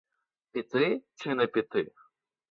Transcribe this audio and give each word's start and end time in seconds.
Піти 0.51 1.01
чи 1.15 1.35
не 1.35 1.47
піти? 1.47 1.91